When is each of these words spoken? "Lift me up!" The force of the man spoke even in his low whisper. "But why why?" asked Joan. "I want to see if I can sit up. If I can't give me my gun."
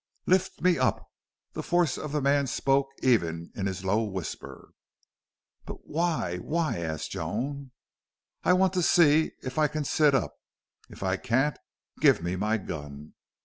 "Lift 0.25 0.61
me 0.63 0.79
up!" 0.79 1.11
The 1.53 1.61
force 1.61 1.95
of 1.95 2.11
the 2.11 2.21
man 2.23 2.47
spoke 2.47 2.87
even 3.03 3.51
in 3.53 3.67
his 3.67 3.85
low 3.85 4.01
whisper. 4.01 4.71
"But 5.67 5.85
why 5.87 6.37
why?" 6.39 6.77
asked 6.79 7.11
Joan. 7.11 7.69
"I 8.43 8.53
want 8.53 8.73
to 8.73 8.81
see 8.81 9.33
if 9.43 9.59
I 9.59 9.67
can 9.67 9.83
sit 9.85 10.15
up. 10.15 10.33
If 10.89 11.03
I 11.03 11.17
can't 11.17 11.59
give 11.99 12.23
me 12.23 12.35
my 12.35 12.57
gun." 12.57 13.13